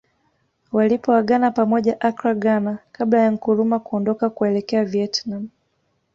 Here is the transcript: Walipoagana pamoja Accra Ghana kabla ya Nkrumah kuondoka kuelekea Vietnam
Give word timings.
Walipoagana 0.71 1.51
pamoja 1.51 2.01
Accra 2.01 2.33
Ghana 2.35 2.79
kabla 2.91 3.19
ya 3.21 3.31
Nkrumah 3.31 3.79
kuondoka 3.83 4.29
kuelekea 4.29 4.85
Vietnam 4.85 5.47